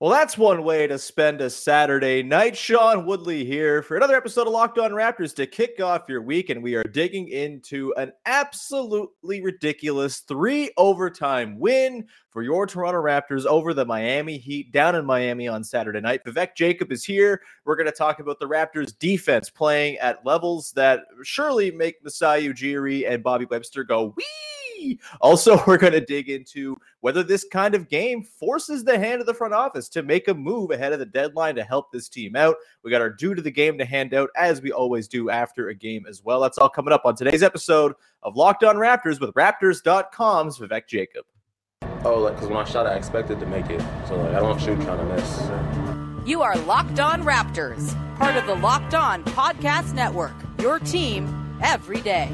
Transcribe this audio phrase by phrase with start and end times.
[0.00, 2.56] Well, that's one way to spend a Saturday night.
[2.56, 6.50] Sean Woodley here for another episode of Locked On Raptors to kick off your week.
[6.50, 13.44] And we are digging into an absolutely ridiculous three overtime win for your Toronto Raptors
[13.44, 16.20] over the Miami Heat down in Miami on Saturday night.
[16.24, 17.42] Vivek Jacob is here.
[17.64, 22.48] We're going to talk about the Raptors defense playing at levels that surely make Masai
[22.48, 24.24] Ujiri and Bobby Webster go, wee
[25.20, 29.26] also, we're going to dig into whether this kind of game forces the hand of
[29.26, 32.36] the front office to make a move ahead of the deadline to help this team
[32.36, 32.56] out.
[32.82, 35.68] We got our dude of the game to hand out, as we always do after
[35.68, 36.40] a game as well.
[36.40, 41.24] That's all coming up on today's episode of Locked On Raptors with Raptors.com's Vivek Jacob.
[42.04, 43.80] Oh, like, because when I shot, I expected to make it.
[44.06, 46.28] So, like, I don't shoot trying to miss.
[46.28, 52.00] You are Locked On Raptors, part of the Locked On Podcast Network, your team every
[52.00, 52.30] day.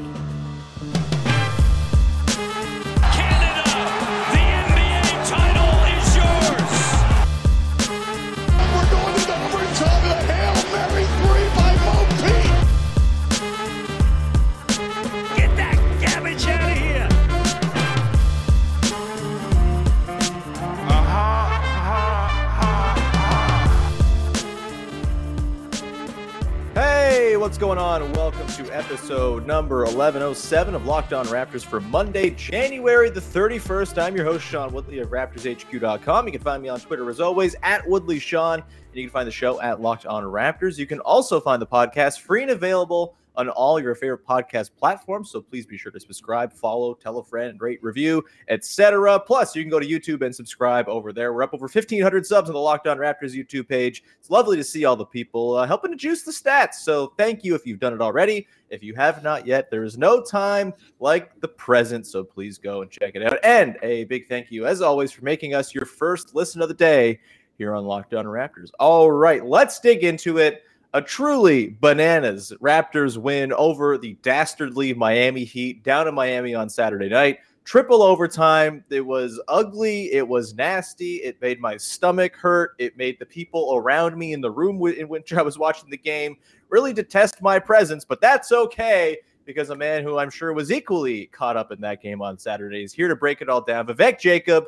[27.45, 28.11] What's going on?
[28.13, 34.01] Welcome to episode number 1107 of Locked On Raptors for Monday, January the 31st.
[34.01, 36.25] I'm your host, Sean Woodley of RaptorsHQ.com.
[36.25, 39.27] You can find me on Twitter as always at Woodley Sean, and you can find
[39.27, 40.79] the show at Locked On Raptors.
[40.79, 45.31] You can also find the podcast free and available on all your favorite podcast platforms.
[45.31, 49.19] So please be sure to subscribe, follow, tell a friend, rate, review, etc.
[49.19, 51.33] Plus, you can go to YouTube and subscribe over there.
[51.33, 54.03] We're up over 1,500 subs on the Locked On Raptors YouTube page.
[54.19, 56.75] It's lovely to see all the people uh, helping to juice the stats.
[56.75, 58.47] So thank you if you've done it already.
[58.69, 62.07] If you have not yet, there is no time like the present.
[62.07, 63.39] So please go and check it out.
[63.43, 66.73] And a big thank you, as always, for making us your first listen of the
[66.73, 67.19] day
[67.57, 68.69] here on Locked On Raptors.
[68.79, 70.63] All right, let's dig into it
[70.93, 77.09] a truly bananas Raptors win over the dastardly Miami Heat down in Miami on Saturday
[77.09, 77.39] night.
[77.63, 78.83] Triple overtime.
[78.91, 80.13] It was ugly.
[80.13, 81.15] It was nasty.
[81.15, 82.71] It made my stomach hurt.
[82.77, 85.97] It made the people around me in the room in which I was watching the
[85.97, 86.37] game
[86.69, 91.27] really detest my presence, but that's okay because a man who I'm sure was equally
[91.27, 93.87] caught up in that game on Saturday is here to break it all down.
[93.87, 94.65] Vivek Jacob.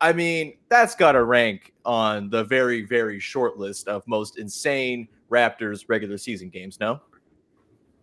[0.00, 5.08] I mean, that's got to rank on the very, very short list of most insane
[5.30, 7.00] Raptors regular season games, no?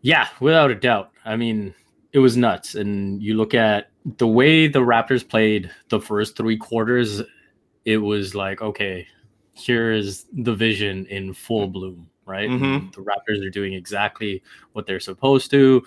[0.01, 1.11] Yeah, without a doubt.
[1.25, 1.73] I mean,
[2.13, 2.75] it was nuts.
[2.75, 7.21] And you look at the way the Raptors played the first three quarters,
[7.85, 9.07] it was like, okay,
[9.53, 12.49] here is the vision in full bloom, right?
[12.49, 12.89] Mm-hmm.
[12.91, 14.43] The Raptors are doing exactly
[14.73, 15.83] what they're supposed to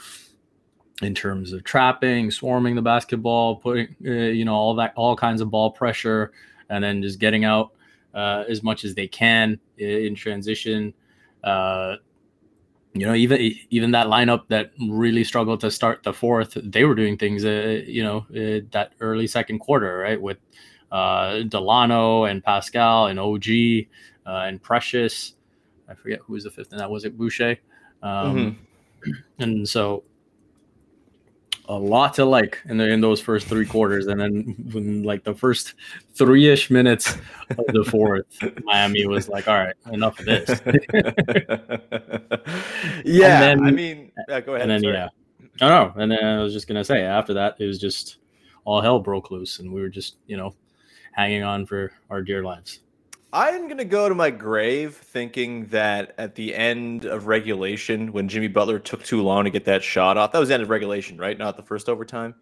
[1.03, 5.41] in terms of trapping, swarming the basketball, putting, uh, you know, all that, all kinds
[5.41, 6.33] of ball pressure,
[6.71, 7.73] and then just getting out
[8.15, 10.93] uh, as much as they can in transition.
[11.45, 11.97] Uh,
[12.95, 16.95] you know, even even that lineup that really struggled to start the fourth, they were
[16.95, 20.39] doing things, uh, you know, uh, that early second quarter, right, with
[20.91, 23.47] uh, Delano and Pascal and OG
[24.27, 25.35] uh, and Precious.
[25.89, 27.57] I forget who was the fifth, and that was it Boucher.
[28.03, 29.13] Um, mm-hmm.
[29.39, 30.03] And so
[31.69, 35.23] a lot to like in the, in those first three quarters, and then when like
[35.23, 35.75] the first
[36.15, 37.15] three ish minutes
[37.51, 38.25] of the fourth,
[38.65, 40.49] Miami was like, "All right, enough of this."
[43.05, 44.63] yeah, then, I mean, yeah, go ahead.
[44.63, 44.95] And then sorry.
[44.95, 45.09] yeah,
[45.61, 46.03] I don't know.
[46.03, 48.17] And then I was just gonna say after that, it was just
[48.65, 50.55] all hell broke loose, and we were just you know
[51.13, 52.81] hanging on for our dear lives.
[53.33, 58.29] I'm going to go to my grave thinking that at the end of regulation, when
[58.29, 60.71] Jimmy Butler took too long to get that shot off, that was the end of
[60.71, 61.37] regulation, right?
[61.37, 62.35] Not the first overtime.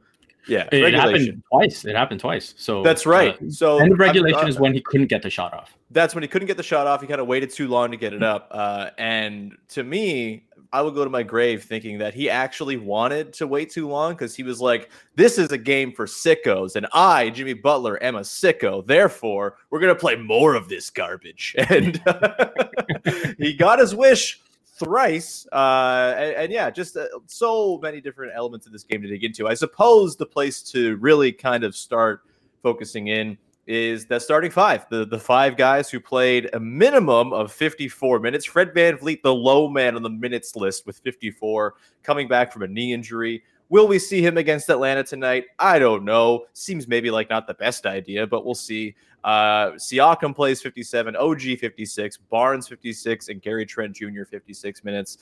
[0.46, 0.94] Yeah, it regulation.
[0.94, 1.84] happened twice.
[1.84, 2.54] It happened twice.
[2.56, 3.34] So that's right.
[3.42, 5.76] Uh, so end of regulation is when he couldn't get the shot off.
[5.90, 7.00] That's when he couldn't get the shot off.
[7.00, 8.48] He kind of waited too long to get it up.
[8.52, 10.45] Uh, and to me,
[10.76, 14.12] I would go to my grave thinking that he actually wanted to wait too long
[14.12, 16.76] because he was like, this is a game for sickos.
[16.76, 18.86] And I, Jimmy Butler, am a sicko.
[18.86, 21.56] Therefore, we're going to play more of this garbage.
[21.70, 22.00] And
[23.38, 24.42] he got his wish
[24.78, 25.46] thrice.
[25.50, 29.24] Uh, and, and, yeah, just uh, so many different elements of this game to dig
[29.24, 29.48] into.
[29.48, 32.20] I suppose the place to really kind of start
[32.62, 37.52] focusing in is that starting five, the, the five guys who played a minimum of
[37.52, 38.44] 54 minutes.
[38.44, 42.62] Fred Van VanVleet, the low man on the minutes list with 54, coming back from
[42.62, 43.42] a knee injury.
[43.68, 45.44] Will we see him against Atlanta tonight?
[45.58, 46.46] I don't know.
[46.52, 48.94] Seems maybe like not the best idea, but we'll see.
[49.24, 54.22] Uh, Siakam plays 57, OG 56, Barnes 56, and Gary Trent Jr.
[54.22, 55.18] 56 minutes.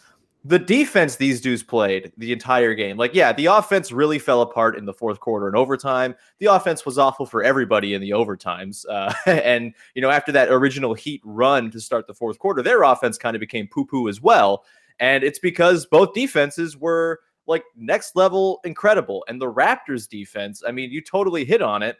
[0.46, 2.98] The defense these dudes played the entire game.
[2.98, 6.14] Like, yeah, the offense really fell apart in the fourth quarter and overtime.
[6.38, 8.84] The offense was awful for everybody in the overtimes.
[8.86, 12.82] Uh, and, you know, after that original Heat run to start the fourth quarter, their
[12.82, 14.64] offense kind of became poo poo as well.
[15.00, 19.24] And it's because both defenses were like next level incredible.
[19.28, 21.96] And the Raptors defense, I mean, you totally hit on it.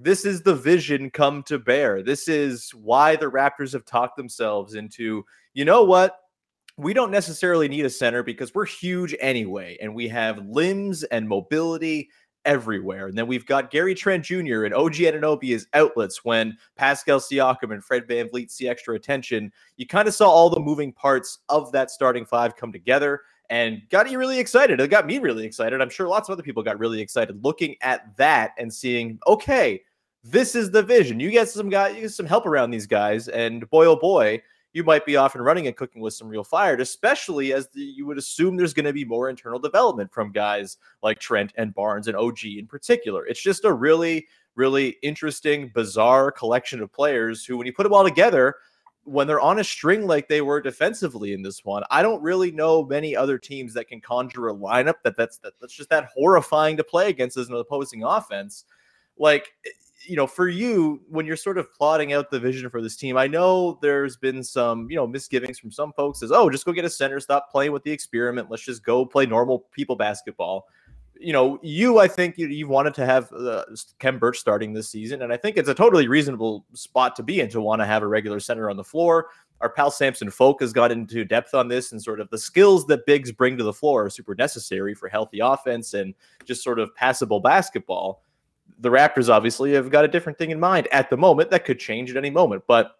[0.00, 2.02] This is the vision come to bear.
[2.02, 6.18] This is why the Raptors have talked themselves into, you know what?
[6.76, 11.28] We don't necessarily need a center because we're huge anyway, and we have limbs and
[11.28, 12.10] mobility
[12.44, 13.06] everywhere.
[13.06, 14.64] And then we've got Gary Trent Jr.
[14.64, 19.52] and OG Anunoby as outlets when Pascal Siakam and Fred VanVleet see extra attention.
[19.76, 23.82] You kind of saw all the moving parts of that starting five come together and
[23.90, 24.80] got you really excited.
[24.80, 25.80] It got me really excited.
[25.80, 29.82] I'm sure lots of other people got really excited looking at that and seeing, okay,
[30.22, 31.20] this is the vision.
[31.20, 34.42] You get some guy, you get some help around these guys, and boy oh boy,
[34.74, 37.80] you might be off and running and cooking with some real fire, especially as the,
[37.80, 41.72] you would assume there's going to be more internal development from guys like Trent and
[41.72, 43.24] Barnes and OG in particular.
[43.24, 44.26] It's just a really,
[44.56, 48.56] really interesting, bizarre collection of players who, when you put them all together,
[49.04, 52.50] when they're on a string like they were defensively in this one, I don't really
[52.50, 56.08] know many other teams that can conjure a lineup that that's that, that's just that
[56.12, 58.64] horrifying to play against as an opposing offense.
[59.16, 59.52] Like,
[60.06, 63.16] you know, for you when you're sort of plotting out the vision for this team,
[63.16, 66.72] I know there's been some, you know, misgivings from some folks as, oh, just go
[66.72, 70.66] get a center, stop playing with the experiment, let's just go play normal people basketball
[71.18, 73.64] you know, you, I think you, you wanted to have uh,
[73.98, 77.40] Khem Birch starting this season, and I think it's a totally reasonable spot to be
[77.40, 79.28] in to want to have a regular center on the floor.
[79.60, 82.86] Our pal Samson Folk has got into depth on this, and sort of the skills
[82.88, 86.14] that bigs bring to the floor are super necessary for healthy offense and
[86.44, 88.22] just sort of passable basketball.
[88.80, 91.50] The Raptors obviously have got a different thing in mind at the moment.
[91.50, 92.96] That could change at any moment, but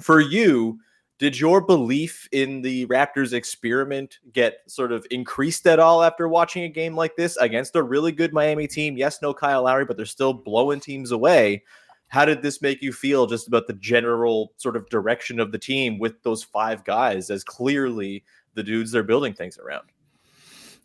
[0.00, 0.78] for you,
[1.18, 6.64] did your belief in the Raptors experiment get sort of increased at all after watching
[6.64, 8.96] a game like this against a really good Miami team?
[8.96, 11.62] Yes, no Kyle Lowry, but they're still blowing teams away.
[12.08, 15.58] How did this make you feel just about the general sort of direction of the
[15.58, 18.24] team with those five guys as clearly
[18.54, 19.88] the dudes they're building things around?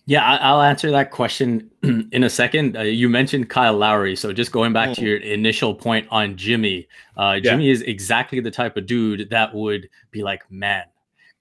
[0.10, 2.76] Yeah, I'll answer that question in a second.
[2.76, 5.04] Uh, you mentioned Kyle Lowry, so just going back to mm.
[5.04, 7.74] your initial point on Jimmy, uh, Jimmy yeah.
[7.74, 10.86] is exactly the type of dude that would be like, man,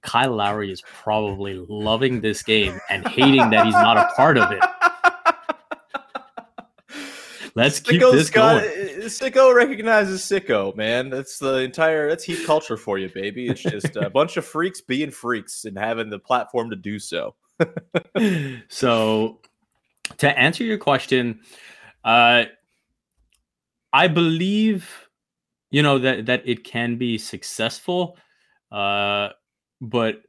[0.03, 4.53] Kyle Lowry is probably loving this game and hating that he's not a part of
[4.53, 4.63] it.
[7.55, 9.01] Let's keep Sicko's this got, going.
[9.05, 11.09] Sicko recognizes Sicko, man.
[11.09, 13.49] That's the entire that's heat culture for you, baby.
[13.49, 17.35] It's just a bunch of freaks being freaks and having the platform to do so.
[18.69, 19.41] so
[20.19, 21.41] to answer your question,
[22.05, 22.45] uh,
[23.93, 25.09] I believe
[25.71, 28.17] you know that that it can be successful,
[28.73, 29.31] uh,
[29.81, 30.23] but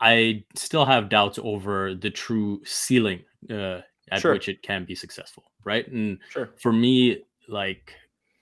[0.00, 3.80] I still have doubts over the true ceiling uh,
[4.10, 4.32] at sure.
[4.32, 5.86] which it can be successful, right?
[5.88, 6.50] And sure.
[6.60, 7.94] for me, like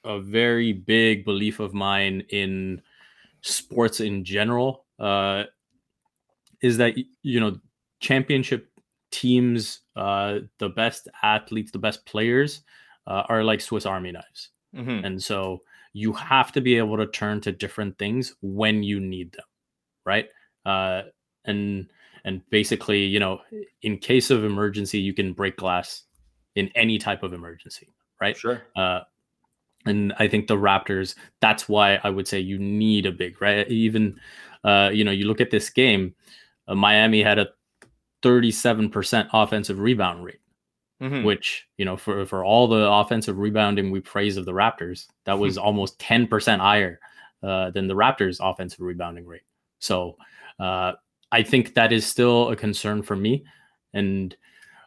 [0.04, 2.82] a very big belief of mine in
[3.42, 5.44] sports in general uh,
[6.60, 7.58] is that you know
[8.02, 8.68] championship
[9.10, 12.62] teams, uh, the best athletes, the best players
[13.06, 14.50] uh, are like Swiss Army knives.
[14.76, 15.04] Mm-hmm.
[15.04, 19.32] And so you have to be able to turn to different things when you need
[19.32, 19.44] them,
[20.04, 20.28] right?
[20.66, 21.02] Uh,
[21.44, 21.88] and
[22.24, 23.40] and basically, you know,
[23.82, 26.04] in case of emergency, you can break glass
[26.54, 27.88] in any type of emergency,
[28.20, 28.36] right?
[28.36, 28.62] Sure.
[28.76, 29.00] Uh,
[29.84, 31.16] and I think the Raptors.
[31.40, 33.68] That's why I would say you need a big, right?
[33.68, 34.20] Even,
[34.62, 36.14] uh, you know, you look at this game.
[36.68, 37.48] Uh, Miami had a
[38.22, 40.40] 37% offensive rebound rate,
[41.00, 41.24] mm-hmm.
[41.24, 45.38] which, you know, for, for all the offensive rebounding we praise of the Raptors, that
[45.38, 47.00] was almost 10% higher
[47.42, 49.42] uh, than the Raptors' offensive rebounding rate.
[49.78, 50.16] So
[50.60, 50.92] uh,
[51.30, 53.44] I think that is still a concern for me.
[53.92, 54.34] And,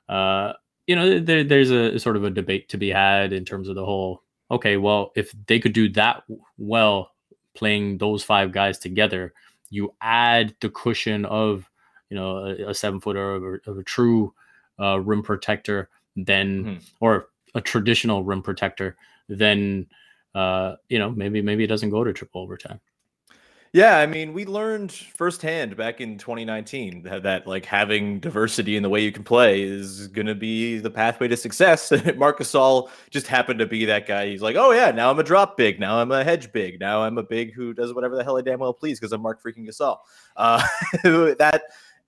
[0.08, 0.54] uh,
[0.88, 3.76] you know, there, there's a sort of a debate to be had in terms of
[3.76, 6.24] the whole, okay, well, if they could do that
[6.58, 7.12] well
[7.56, 9.34] playing those five guys together,
[9.70, 11.70] you add the cushion of
[12.16, 14.34] you know a, a seven footer of a, of a true
[14.80, 16.78] uh, rim protector then mm-hmm.
[17.02, 18.96] or a traditional rim protector
[19.28, 19.86] then
[20.34, 22.80] uh, you know maybe maybe it doesn't go to triple overtime.
[23.76, 28.84] Yeah, I mean, we learned firsthand back in 2019 that, that like having diversity in
[28.84, 31.92] the way you can play is going to be the pathway to success.
[32.16, 34.28] Marc Gasol just happened to be that guy.
[34.28, 37.04] He's like, oh yeah, now I'm a drop big, now I'm a hedge big, now
[37.04, 39.44] I'm a big who does whatever the hell I damn well please because I'm Marc
[39.44, 39.98] freaking Gasol.
[40.38, 40.66] Uh,
[41.04, 41.64] that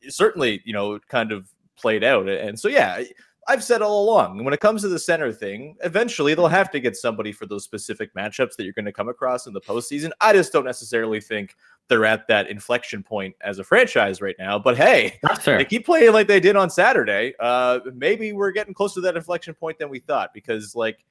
[0.10, 3.04] certainly, you know, kind of played out, and so yeah,
[3.50, 6.82] I've said all along, when it comes to the center thing, eventually they'll have to
[6.82, 10.12] get somebody for those specific matchups that you're going to come across in the postseason.
[10.20, 11.56] I just don't necessarily think
[11.88, 14.60] they're at that inflection point as a franchise right now.
[14.60, 17.36] But hey, they keep playing like they did on Saturday.
[17.40, 21.06] Uh, maybe we're getting closer to that inflection point than we thought because, like,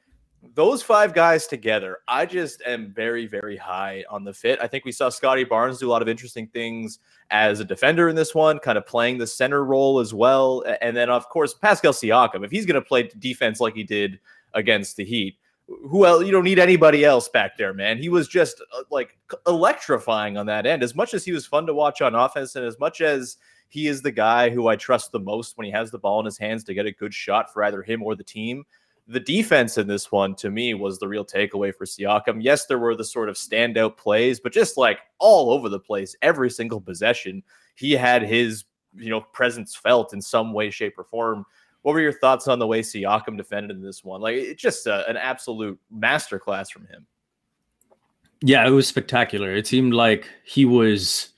[0.54, 4.58] those five guys together, I just am very, very high on the fit.
[4.60, 6.98] I think we saw Scottie Barnes do a lot of interesting things
[7.30, 10.64] as a defender in this one, kind of playing the center role as well.
[10.80, 14.18] And then, of course, Pascal Siakam, if he's going to play defense like he did
[14.54, 16.24] against the Heat, who else?
[16.24, 17.98] You don't need anybody else back there, man.
[17.98, 20.82] He was just uh, like electrifying on that end.
[20.84, 23.36] As much as he was fun to watch on offense, and as much as
[23.68, 26.24] he is the guy who I trust the most when he has the ball in
[26.24, 28.64] his hands to get a good shot for either him or the team
[29.08, 32.38] the defense in this one to me was the real takeaway for Siakam.
[32.40, 36.16] Yes, there were the sort of standout plays, but just like all over the place,
[36.22, 37.42] every single possession,
[37.76, 38.64] he had his
[38.96, 41.44] you know presence felt in some way, shape, or form.
[41.82, 44.20] What were your thoughts on the way Siakam defended in this one?
[44.20, 47.06] Like it's just a, an absolute masterclass from him.
[48.42, 49.54] Yeah, it was spectacular.
[49.54, 51.30] It seemed like he was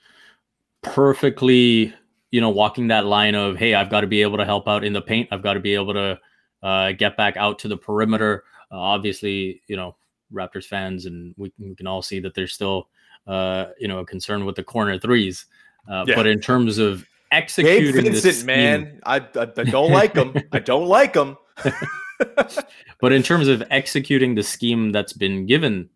[0.83, 1.95] perfectly,
[2.31, 4.85] you know, walking that line of, hey, I've got to be able to help out
[4.85, 5.29] in the paint.
[5.31, 6.19] I've got to be able to
[6.63, 8.45] uh, get back out to the perimeter.
[8.71, 9.97] Uh, obviously, you know,
[10.33, 12.89] Raptors fans, and we, we can all see that there's still,
[13.27, 15.47] uh, you know, a concern with the corner threes.
[15.91, 16.15] Uh, yeah.
[16.15, 20.35] But in terms of executing, Gabe Vincent, scheme, man, I, I, I don't like them.
[20.53, 21.37] I don't like them.
[23.01, 25.89] but in terms of executing the scheme that's been given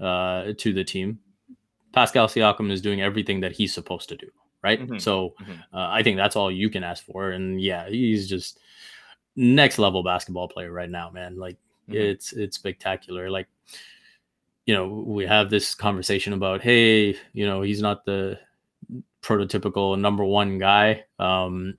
[0.00, 1.20] uh, to the team,
[1.92, 4.28] Pascal Siakam is doing everything that he's supposed to do.
[4.62, 4.80] Right.
[4.80, 4.98] Mm-hmm.
[4.98, 5.76] So mm-hmm.
[5.76, 7.30] Uh, I think that's all you can ask for.
[7.30, 8.58] And yeah, he's just
[9.36, 11.36] next level basketball player right now, man.
[11.36, 11.56] Like
[11.88, 11.96] mm-hmm.
[11.96, 13.30] it's it's spectacular.
[13.30, 13.48] Like
[14.66, 18.38] you know, we have this conversation about, hey, you know, he's not the
[19.22, 21.04] prototypical number one guy.
[21.18, 21.76] Um,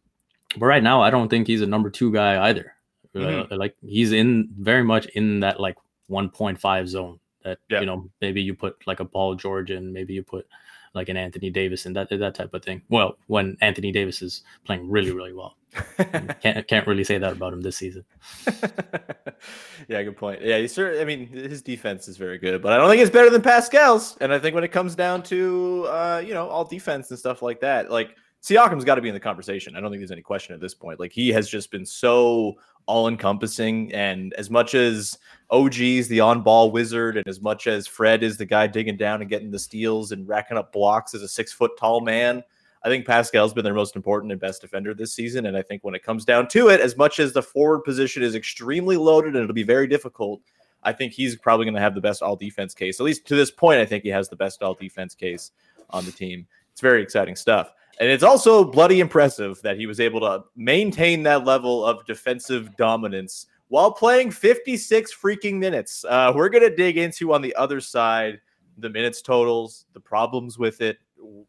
[0.58, 2.74] but right now, I don't think he's a number two guy either.
[3.16, 3.54] Uh, mm-hmm.
[3.54, 5.78] Uh, like he's in very much in that like
[6.10, 7.80] 1.5 zone that yeah.
[7.80, 10.48] you know maybe you put like a Paul George and maybe you put
[10.94, 12.82] like an Anthony Davis and that that type of thing.
[12.90, 15.56] Well, when Anthony Davis is playing really really well.
[16.42, 18.06] can't can't really say that about him this season.
[19.88, 20.42] yeah, good point.
[20.42, 21.00] Yeah, he's sure.
[21.00, 24.18] I mean, his defense is very good, but I don't think it's better than Pascal's.
[24.22, 27.42] And I think when it comes down to uh, you know all defense and stuff
[27.42, 29.76] like that, like Siakam's got to be in the conversation.
[29.76, 31.00] I don't think there's any question at this point.
[31.00, 32.56] Like he has just been so
[32.86, 35.18] all encompassing, and as much as
[35.50, 39.22] OG's the on ball wizard, and as much as Fred is the guy digging down
[39.22, 42.44] and getting the steals and racking up blocks as a six foot tall man
[42.86, 45.48] I think Pascal's been their most important and best defender this season.
[45.48, 48.22] And I think when it comes down to it, as much as the forward position
[48.22, 50.40] is extremely loaded and it'll be very difficult,
[50.84, 53.00] I think he's probably going to have the best all defense case.
[53.00, 55.50] At least to this point, I think he has the best all defense case
[55.90, 56.46] on the team.
[56.74, 57.74] It's very exciting stuff.
[58.00, 62.78] And it's also bloody impressive that he was able to maintain that level of defensive
[62.78, 66.06] dominance while playing 56 freaking minutes.
[66.08, 68.40] Uh, we're going to dig into on the other side
[68.78, 71.00] the minutes totals, the problems with it,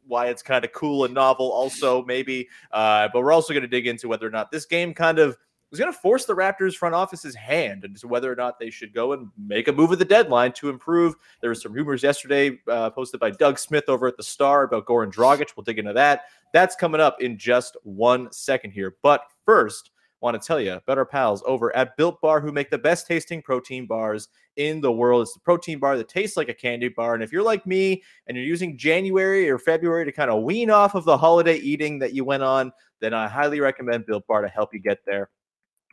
[0.06, 2.49] why it's kind of cool and novel, also maybe.
[2.73, 5.37] Uh, but we're also going to dig into whether or not this game kind of
[5.70, 8.94] was going to force the Raptors front office's hand into whether or not they should
[8.94, 11.14] go and make a move at the deadline to improve.
[11.40, 14.87] There were some rumors yesterday uh, posted by Doug Smith over at the Star about
[14.87, 15.50] Goran Dragic.
[15.56, 16.23] We'll dig into that.
[16.52, 18.96] That's coming up in just one second here.
[19.02, 22.70] But first, want to tell you about our pals over at Built Bar who make
[22.70, 25.23] the best tasting protein bars in the world.
[25.23, 27.14] It's the protein bar that tastes like a candy bar.
[27.14, 30.70] And if you're like me and you're using January or February to kind of wean
[30.70, 34.42] off of the holiday eating that you went on, then I highly recommend Built Bar
[34.42, 35.30] to help you get there.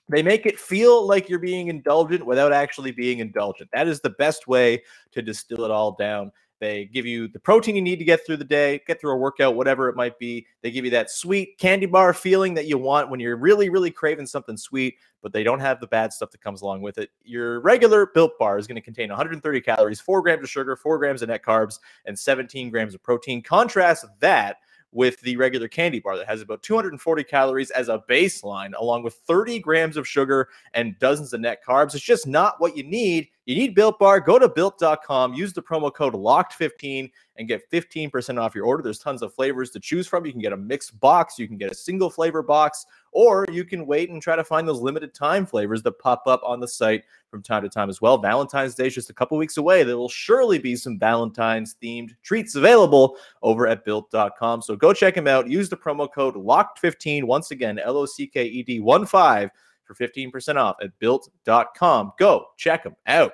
[0.09, 3.69] They make it feel like you're being indulgent without actually being indulgent.
[3.73, 6.31] That is the best way to distill it all down.
[6.63, 9.17] They give you the protein you need to get through the day, get through a
[9.17, 10.47] workout, whatever it might be.
[10.61, 13.91] They give you that sweet candy bar feeling that you want when you're really, really
[13.91, 17.09] craving something sweet, but they don't have the bad stuff that comes along with it.
[17.21, 20.97] Your regular built bar is going to contain 130 calories, four grams of sugar, four
[20.99, 23.43] grams of net carbs, and 17 grams of protein.
[23.43, 24.55] Contrast that
[24.93, 29.15] with the regular candy bar that has about 240 calories as a baseline, along with
[29.27, 31.95] 30 grams of sugar and dozens of net carbs.
[31.95, 34.21] It's just not what you need You need Built Bar.
[34.21, 38.81] Go to built.com, use the promo code LOCKED15 and get 15% off your order.
[38.81, 40.25] There's tons of flavors to choose from.
[40.25, 43.63] You can get a mixed box, you can get a single flavor box, or you
[43.63, 46.67] can wait and try to find those limited time flavors that pop up on the
[46.67, 48.17] site from time to time as well.
[48.17, 49.83] Valentine's Day is just a couple weeks away.
[49.83, 54.61] There will surely be some Valentine's themed treats available over at built.com.
[54.61, 55.49] So go check them out.
[55.49, 57.23] Use the promo code LOCKED15.
[57.23, 59.49] Once again, L O C K E D 1 5
[59.85, 62.13] for 15% off at built.com.
[62.17, 63.33] Go check them out.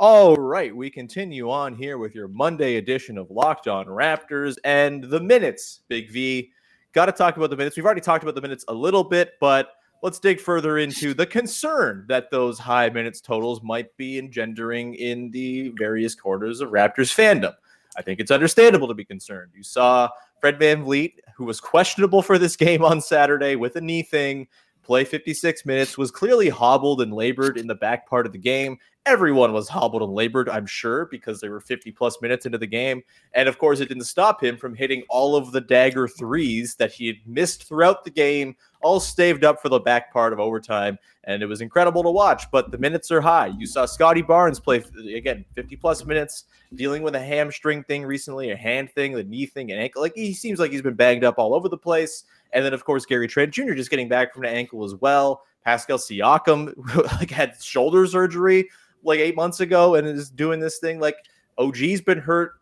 [0.00, 5.02] All right, we continue on here with your Monday edition of Locked On Raptors and
[5.02, 5.80] the minutes.
[5.88, 6.52] Big V,
[6.92, 7.74] got to talk about the minutes.
[7.74, 9.72] We've already talked about the minutes a little bit, but
[10.04, 15.32] let's dig further into the concern that those high minutes totals might be engendering in
[15.32, 17.54] the various quarters of Raptors fandom.
[17.96, 19.50] I think it's understandable to be concerned.
[19.56, 23.80] You saw Fred Van VanVleet, who was questionable for this game on Saturday with a
[23.80, 24.46] knee thing,
[24.88, 28.78] play 56 minutes, was clearly hobbled and labored in the back part of the game.
[29.04, 32.66] Everyone was hobbled and labored, I'm sure, because they were 50 plus minutes into the
[32.66, 33.02] game.
[33.34, 36.90] And of course, it didn't stop him from hitting all of the dagger threes that
[36.90, 40.96] he had missed throughout the game, all staved up for the back part of overtime.
[41.24, 43.48] And it was incredible to watch, but the minutes are high.
[43.58, 44.82] You saw Scottie Barnes play,
[45.14, 49.44] again, 50 plus minutes, dealing with a hamstring thing recently, a hand thing, the knee
[49.44, 50.00] thing, and ankle.
[50.00, 52.24] Like he seems like he's been banged up all over the place.
[52.52, 53.74] And then, of course, Gary Trent Jr.
[53.74, 55.42] just getting back from an ankle as well.
[55.64, 56.72] Pascal Siakam
[57.20, 58.68] like had shoulder surgery
[59.02, 60.98] like eight months ago and is doing this thing.
[60.98, 61.16] Like
[61.58, 62.52] OG's been hurt.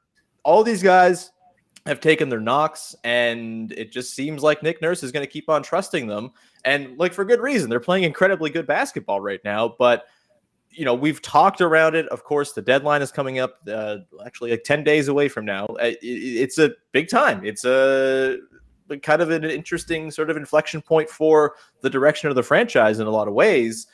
[0.43, 1.31] All these guys
[1.87, 5.49] have taken their knocks, and it just seems like Nick Nurse is going to keep
[5.49, 6.33] on trusting them,
[6.65, 7.71] and like for good reason.
[7.71, 10.07] They're playing incredibly good basketball right now, but
[10.71, 12.07] you know we've talked around it.
[12.09, 15.67] Of course, the deadline is coming up, uh, actually like ten days away from now.
[15.81, 17.45] It, it's a big time.
[17.45, 18.39] It's a
[19.03, 23.07] kind of an interesting sort of inflection point for the direction of the franchise in
[23.07, 23.87] a lot of ways.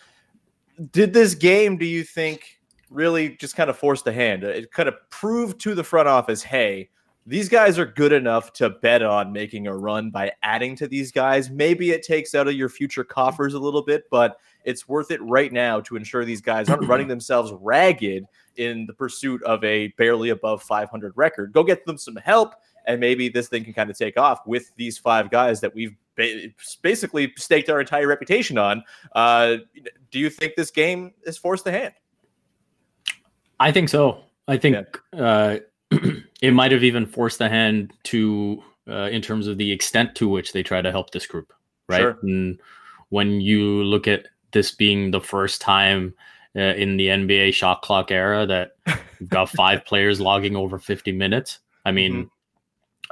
[0.91, 4.45] Did this game, do you think, really just kind of force the hand?
[4.45, 6.89] It kind of proved to the front office, hey,
[7.27, 11.13] these guys are good enough to bet on making a run by adding to these
[11.13, 11.51] guys.
[11.51, 15.23] Maybe it takes out of your future coffers a little bit, but it's worth it
[15.23, 18.25] right now to ensure these guys aren't running themselves ragged
[18.57, 21.53] in the pursuit of a barely above 500 record.
[21.53, 22.55] Go get them some help
[22.87, 25.95] and maybe this thing can kind of take off with these five guys that we've
[26.83, 28.83] basically staked our entire reputation on.
[29.15, 29.57] Uh,
[30.11, 31.95] do you think this game is forced the hand?
[33.61, 34.23] I think so.
[34.49, 35.21] I think yeah.
[35.21, 35.59] uh,
[36.43, 40.29] it might have even forced the hand to, uh, in terms of the extent to
[40.29, 41.53] which they try to help this group,
[41.89, 42.01] right?
[42.01, 42.19] Sure.
[42.23, 42.61] And
[43.11, 46.15] when you look at this being the first time
[46.57, 48.73] uh, in the NBA shot clock era that
[49.21, 52.23] you've got five players logging over 50 minutes, I mean, mm-hmm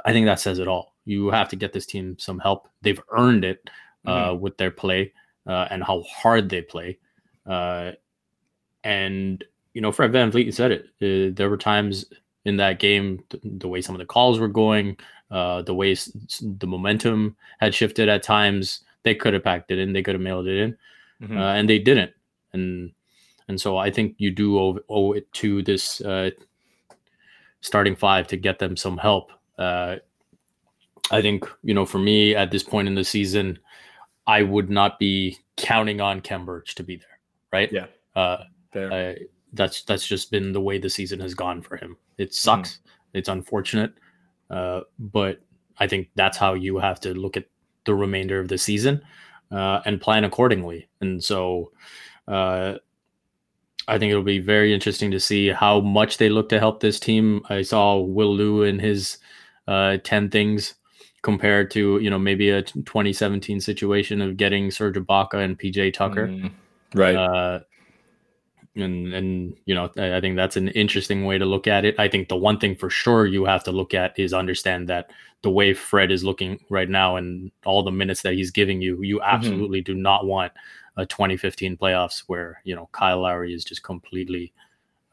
[0.05, 0.95] I think that says it all.
[1.05, 2.67] You have to get this team some help.
[2.81, 3.69] They've earned it
[4.05, 4.41] uh, mm-hmm.
[4.41, 5.13] with their play
[5.47, 6.97] uh, and how hard they play.
[7.45, 7.91] Uh,
[8.83, 10.85] and you know, Fred VanVleet said it.
[11.01, 12.05] Uh, there were times
[12.45, 14.97] in that game, th- the way some of the calls were going,
[15.29, 16.11] uh, the way s-
[16.41, 18.81] the momentum had shifted at times.
[19.03, 19.93] They could have packed it in.
[19.93, 20.77] They could have mailed it in,
[21.21, 21.37] mm-hmm.
[21.37, 22.11] Uh, and they didn't.
[22.53, 22.91] And
[23.47, 26.01] and so I think you do owe, owe it to this
[27.61, 29.97] starting five to get them some help uh,
[31.11, 33.59] I think you know, for me at this point in the season,
[34.27, 37.19] I would not be counting on Birch to be there.
[37.51, 37.71] Right?
[37.71, 37.87] Yeah.
[38.15, 38.43] Uh,
[38.75, 39.17] I,
[39.53, 41.97] that's that's just been the way the season has gone for him.
[42.17, 42.73] It sucks.
[42.73, 42.79] Mm.
[43.13, 43.93] It's unfortunate,
[44.49, 45.41] uh, but
[45.77, 47.45] I think that's how you have to look at
[47.85, 49.01] the remainder of the season
[49.51, 50.87] uh, and plan accordingly.
[51.01, 51.71] And so,
[52.27, 52.75] uh,
[53.87, 56.99] I think it'll be very interesting to see how much they look to help this
[56.99, 57.41] team.
[57.49, 59.17] I saw Will Lou in his
[59.71, 60.75] uh, 10 things
[61.21, 66.27] compared to, you know, maybe a 2017 situation of getting Serge Ibaka and PJ Tucker.
[66.27, 66.51] Mm,
[66.93, 67.15] right.
[67.15, 67.59] Uh,
[68.75, 71.95] and, and, you know, I, I think that's an interesting way to look at it.
[71.99, 75.11] I think the one thing for sure you have to look at is understand that
[75.41, 79.01] the way Fred is looking right now and all the minutes that he's giving you,
[79.01, 79.35] you mm-hmm.
[79.35, 79.93] absolutely mm-hmm.
[79.93, 80.51] do not want
[80.97, 84.53] a 2015 playoffs where, you know, Kyle Lowry is just completely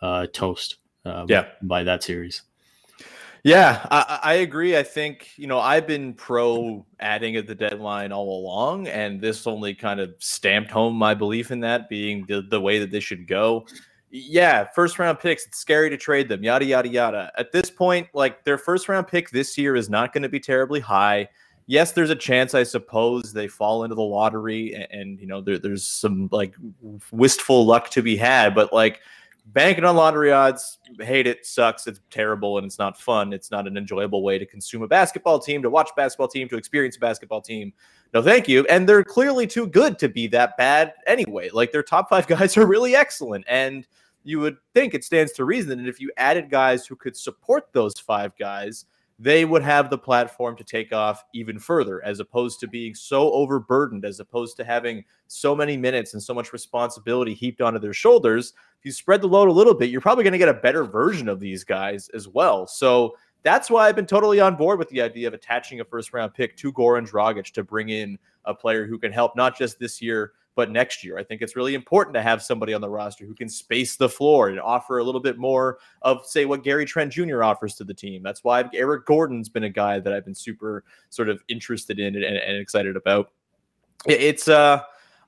[0.02, 1.46] uh, toast uh, yeah.
[1.62, 2.42] by that series.
[3.48, 4.76] Yeah, I, I, agree.
[4.76, 9.46] I think, you know, I've been pro adding at the deadline all along, and this
[9.46, 13.04] only kind of stamped home my belief in that being the, the way that this
[13.04, 13.66] should go.
[14.10, 17.32] Yeah, first round picks, it's scary to trade them, yada, yada, yada.
[17.38, 20.40] At this point, like their first round pick this year is not going to be
[20.40, 21.28] terribly high.
[21.66, 25.40] Yes, there's a chance, I suppose, they fall into the lottery and, and you know,
[25.40, 26.54] there, there's some like
[27.12, 29.00] wistful luck to be had, but like,
[29.52, 33.66] banking on lottery odds hate it sucks it's terrible and it's not fun it's not
[33.66, 36.96] an enjoyable way to consume a basketball team to watch a basketball team to experience
[36.96, 37.72] a basketball team.
[38.12, 41.82] No thank you and they're clearly too good to be that bad anyway like their
[41.82, 43.86] top five guys are really excellent and
[44.22, 47.68] you would think it stands to reason that if you added guys who could support
[47.72, 48.84] those five guys
[49.18, 53.32] they would have the platform to take off even further as opposed to being so
[53.32, 57.92] overburdened as opposed to having so many minutes and so much responsibility heaped onto their
[57.92, 58.52] shoulders.
[58.78, 60.84] If you spread the load a little bit you're probably going to get a better
[60.84, 62.66] version of these guys as well.
[62.66, 66.12] So that's why I've been totally on board with the idea of attaching a first
[66.12, 69.78] round pick to Goran Dragic to bring in a player who can help not just
[69.78, 71.16] this year but next year.
[71.16, 74.08] I think it's really important to have somebody on the roster who can space the
[74.08, 77.44] floor and offer a little bit more of, say, what Gary Trent Jr.
[77.44, 78.24] offers to the team.
[78.24, 82.16] That's why Eric Gordon's been a guy that I've been super sort of interested in
[82.16, 83.30] and, and excited about.
[84.08, 84.80] It's, uh,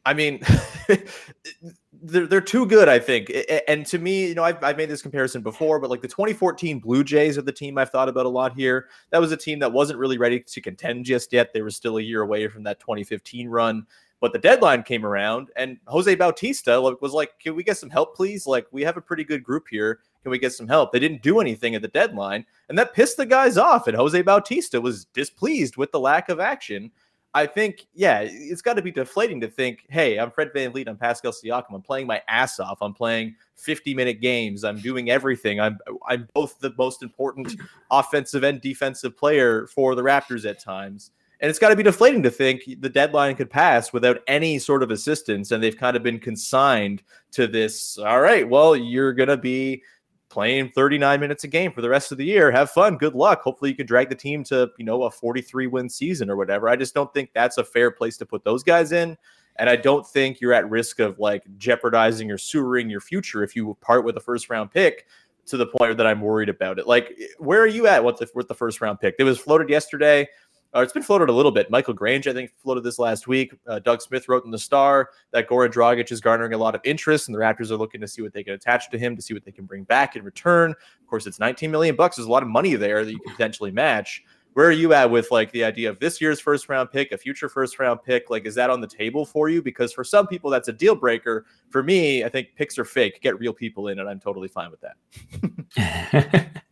[0.05, 0.41] I mean,
[2.03, 3.31] they're, they're too good, I think.
[3.69, 6.81] And to me, you know, I've, I've made this comparison before, but like the 2014
[6.81, 8.89] Blue Jays are the team I've thought about a lot here.
[9.11, 11.53] That was a team that wasn't really ready to contend just yet.
[11.53, 13.87] They were still a year away from that 2015 run.
[14.21, 18.15] But the deadline came around, and Jose Bautista was like, "Can we get some help,
[18.15, 18.47] please?
[18.47, 20.01] Like, we have a pretty good group here.
[20.23, 23.17] Can we get some help?" They didn't do anything at the deadline, and that pissed
[23.17, 23.87] the guys off.
[23.87, 26.91] And Jose Bautista was displeased with the lack of action.
[27.33, 30.89] I think, yeah, it's got to be deflating to think, hey, I'm Fred Van VanVleet,
[30.89, 35.11] I'm Pascal Siakam, I'm playing my ass off, I'm playing 50 minute games, I'm doing
[35.11, 35.61] everything.
[35.61, 35.79] I'm
[36.09, 37.55] I'm both the most important
[37.91, 41.13] offensive and defensive player for the Raptors at times.
[41.41, 44.83] And it's got to be deflating to think the deadline could pass without any sort
[44.83, 45.51] of assistance.
[45.51, 47.97] And they've kind of been consigned to this.
[47.99, 49.83] All right, well, you're going to be
[50.29, 52.51] playing 39 minutes a game for the rest of the year.
[52.51, 52.97] Have fun.
[52.97, 53.43] Good luck.
[53.43, 56.69] Hopefully you can drag the team to, you know, a 43 win season or whatever.
[56.69, 59.19] I just don't think that's a fair place to put those guys in.
[59.57, 63.57] And I don't think you're at risk of like jeopardizing or sewering your future if
[63.57, 65.07] you part with a first round pick
[65.47, 66.87] to the point that I'm worried about it.
[66.87, 69.17] Like, where are you at with the, with the first round pick?
[69.19, 70.29] It was floated yesterday.
[70.75, 71.71] Uh, it's been floated a little bit.
[71.71, 73.53] Michael Grange, I think, floated this last week.
[73.67, 76.81] Uh, Doug Smith wrote in the Star that Goran Dragic is garnering a lot of
[76.85, 79.23] interest, and the Raptors are looking to see what they can attach to him, to
[79.23, 80.71] see what they can bring back in return.
[80.71, 82.17] Of course, it's 19 million bucks.
[82.17, 84.23] There's a lot of money there that you can potentially match.
[84.53, 87.19] Where are you at with like the idea of this year's first round pick, a
[87.19, 88.31] future first round pick?
[88.31, 89.63] Like, is that on the table for you?
[89.63, 91.47] Because for some people, that's a deal breaker.
[91.71, 93.21] For me, I think picks are fake.
[93.23, 96.63] Get real people in, and I'm totally fine with that.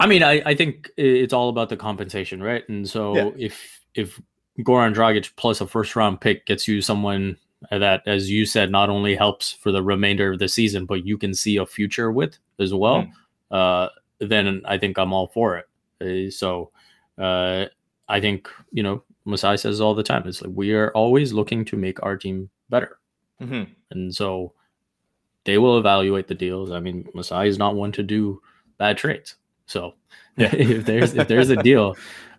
[0.00, 2.66] I mean, I, I think it's all about the compensation, right?
[2.68, 3.30] And so yeah.
[3.36, 4.20] if if
[4.60, 7.36] Goran Dragic plus a first round pick gets you someone
[7.70, 11.18] that, as you said, not only helps for the remainder of the season, but you
[11.18, 13.10] can see a future with as well, mm.
[13.50, 13.88] uh,
[14.20, 15.66] then I think I'm all for it.
[16.00, 16.70] Uh, so
[17.18, 17.66] uh,
[18.08, 20.26] I think you know Masai says all the time.
[20.26, 22.98] It's like we are always looking to make our team better,
[23.40, 23.70] mm-hmm.
[23.90, 24.52] and so
[25.44, 26.70] they will evaluate the deals.
[26.70, 28.40] I mean, Masai is not one to do
[28.78, 29.36] bad trades.
[29.66, 29.94] So
[30.36, 31.96] if there's if there's a deal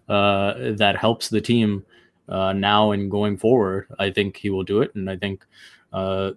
[0.09, 1.85] uh, that helps the team
[2.29, 4.93] uh, now and going forward, I think he will do it.
[4.95, 5.45] And I think
[5.93, 6.31] uh,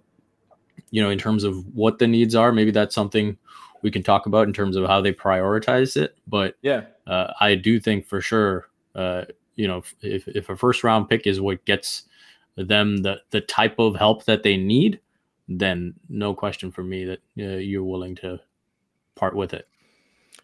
[0.89, 3.37] you know in terms of what the needs are, maybe that's something
[3.81, 6.15] we can talk about in terms of how they prioritize it.
[6.27, 10.83] But yeah, uh, I do think for sure, uh, you know, if if a first
[10.83, 12.03] round pick is what gets
[12.57, 14.99] them the the type of help that they need,
[15.47, 18.39] then no question for me that uh, you're willing to
[19.15, 19.67] part with it.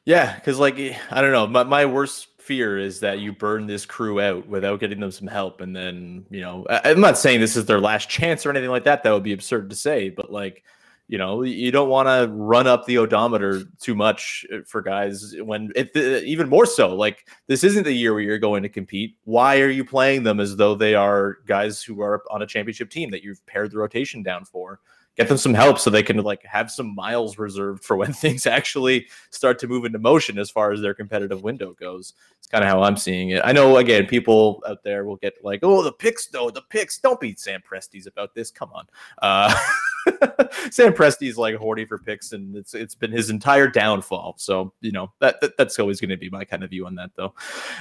[0.07, 0.79] Yeah, because like
[1.11, 4.79] I don't know, my, my worst fear is that you burn this crew out without
[4.79, 7.81] getting them some help, and then you know I, am not saying this is their
[7.81, 9.03] last chance or anything like that.
[9.03, 10.63] That would be absurd to say, but like
[11.09, 15.35] you know you don't want to run up the odometer too much uh, for guys
[15.41, 15.93] when it
[16.23, 19.17] even more so like this isn't the year where you're going to compete.
[19.25, 22.89] Why are you playing them as though they are guys who are on a championship
[22.89, 24.79] team that you've pared the rotation down for?
[25.17, 28.45] Get them some help so they can like have some miles reserved for when things
[28.45, 32.13] actually start to move into motion as far as their competitive window goes.
[32.37, 33.41] It's kind of how I'm seeing it.
[33.43, 36.99] I know again, people out there will get like, oh, the picks though, the picks.
[36.99, 38.51] Don't be Sam Presti's about this.
[38.51, 38.85] Come on.
[39.21, 39.53] Uh,
[40.71, 44.35] Sam Presti's like horny for picks, and it's it's been his entire downfall.
[44.37, 46.95] So you know that, that that's always going to be my kind of view on
[46.95, 47.33] that, though.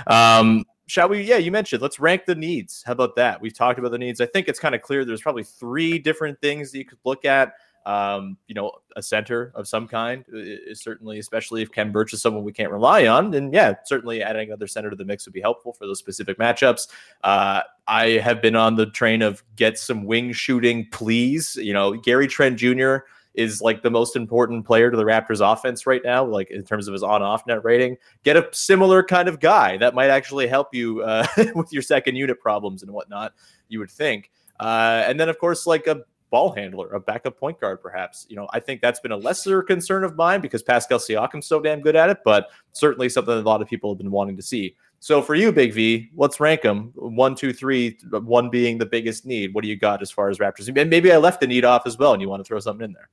[0.06, 1.22] Um, shall we?
[1.22, 2.82] Yeah, you mentioned let's rank the needs.
[2.84, 3.40] How about that?
[3.40, 4.20] We've talked about the needs.
[4.20, 7.24] I think it's kind of clear there's probably three different things that you could look
[7.24, 7.54] at.
[7.86, 12.20] Um, you know, a center of some kind is certainly, especially if Khem Birch is
[12.20, 13.32] someone we can't rely on.
[13.32, 16.36] And yeah, certainly adding another center to the mix would be helpful for those specific
[16.36, 16.88] matchups.
[17.22, 21.54] Uh, I have been on the train of get some wing shooting, please.
[21.54, 22.98] You know, Gary Trent Jr
[23.36, 26.88] is like the most important player to the Raptors offense right now, like in terms
[26.88, 27.96] of his on off net rating.
[28.24, 32.16] Get a similar kind of guy that might actually help you uh, with your second
[32.16, 33.34] unit problems and whatnot,
[33.68, 34.30] you would think.
[34.58, 36.00] Uh, and then, of course, like a
[36.36, 38.26] ball handler, a backup point guard, perhaps.
[38.28, 41.60] You know, I think that's been a lesser concern of mine because Pascal Siakam's so
[41.60, 44.36] damn good at it, but certainly something that a lot of people have been wanting
[44.36, 44.76] to see.
[45.00, 47.96] So for you, Big V, let's rank them one, two, three.
[48.10, 49.54] One being the biggest need.
[49.54, 50.68] What do you got as far as Raptors?
[50.68, 52.84] And maybe I left the need off as well, and you want to throw something
[52.84, 53.08] in there.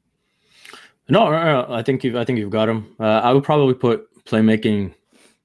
[1.07, 2.93] No, I think you've I think you've got them.
[2.99, 4.93] Uh, I would probably put playmaking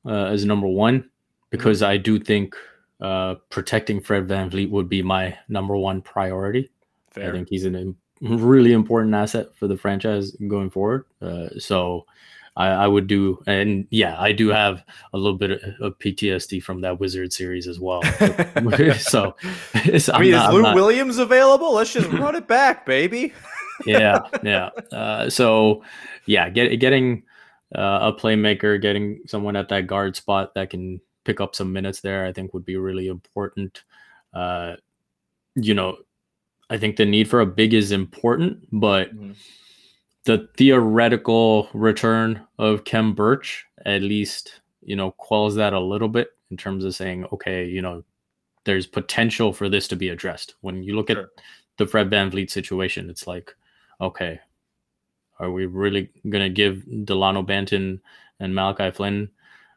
[0.05, 1.09] uh, as number one
[1.51, 2.57] because I do think
[3.01, 6.71] uh, protecting Fred VanVleet would be my number one priority.
[7.19, 7.31] Fair.
[7.31, 11.05] I think he's a really important asset for the franchise going forward.
[11.21, 12.07] Uh, so
[12.57, 16.81] I, I, would do, and yeah, I do have a little bit of PTSD from
[16.81, 18.03] that Wizard series as well.
[18.99, 19.37] so,
[19.75, 20.75] I mean, not, is Lou not...
[20.75, 21.75] Williams available?
[21.75, 23.33] Let's just run it back, baby
[23.87, 24.71] yeah, yeah.
[24.93, 25.83] Uh, so,
[26.27, 27.23] yeah, get, getting
[27.75, 32.01] uh, a playmaker, getting someone at that guard spot that can pick up some minutes
[32.01, 33.85] there, I think would be really important.
[34.33, 34.77] Uh,
[35.55, 35.99] you know,
[36.71, 39.33] I think the need for a big is important, but mm-hmm.
[40.25, 46.29] the theoretical return of Khem Birch at least, you know, quells that a little bit
[46.51, 48.05] in terms of saying, okay, you know,
[48.65, 50.55] there's potential for this to be addressed.
[50.61, 51.23] When you look sure.
[51.23, 51.29] at
[51.79, 53.55] the Fred VanVleet situation, it's like,
[54.01, 54.41] okay,
[55.39, 58.01] are we really going to give Delano Banton
[58.41, 59.31] and Malachi Flynn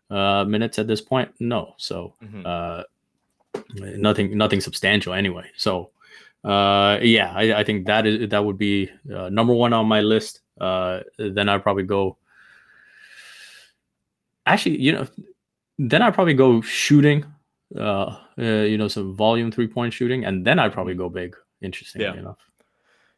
[0.10, 1.32] uh, minutes at this point?
[1.40, 1.76] No.
[1.78, 2.42] So mm-hmm.
[2.46, 2.84] uh,
[3.98, 5.46] nothing, nothing substantial anyway.
[5.56, 5.92] So
[6.44, 10.02] uh, yeah, I, I, think that is that would be uh, number one on my
[10.02, 10.42] list.
[10.60, 12.18] Uh, then I'd probably go.
[14.46, 15.08] Actually, you know,
[15.78, 17.26] then I'd probably go shooting.
[17.76, 21.36] Uh, uh, you know, some volume three point shooting, and then I'd probably go big.
[21.62, 22.20] Interestingly yeah.
[22.20, 22.40] enough.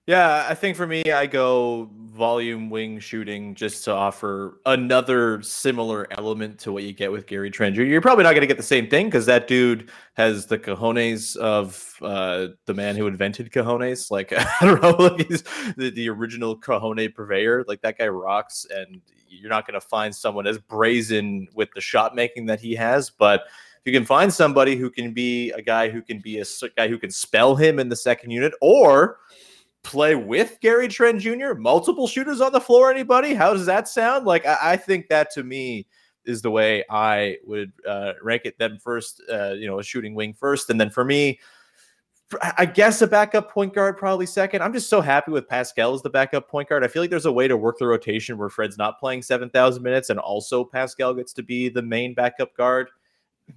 [0.05, 6.07] Yeah, I think for me, I go volume wing shooting just to offer another similar
[6.11, 8.63] element to what you get with Gary Trent You're probably not going to get the
[8.63, 14.11] same thing because that dude has the cojones of uh, the man who invented cojones.
[14.11, 15.43] Like, I don't know, like he's
[15.77, 17.63] the, the original cojone purveyor.
[17.65, 21.81] Like, that guy rocks, and you're not going to find someone as brazen with the
[21.81, 23.09] shot making that he has.
[23.09, 23.43] But
[23.85, 26.89] if you can find somebody who can be a guy who can be a guy
[26.89, 29.19] who can spell him in the second unit, or
[29.83, 33.33] play with Gary Trent Jr., multiple shooters on the floor, anybody?
[33.33, 34.25] How does that sound?
[34.25, 35.87] Like, I, I think that to me
[36.25, 38.57] is the way I would uh, rank it.
[38.57, 40.69] Then first, uh, you know, a shooting wing first.
[40.69, 41.39] And then for me,
[42.57, 44.61] I guess a backup point guard probably second.
[44.61, 46.83] I'm just so happy with Pascal as the backup point guard.
[46.83, 49.83] I feel like there's a way to work the rotation where Fred's not playing 7,000
[49.83, 52.89] minutes and also Pascal gets to be the main backup guard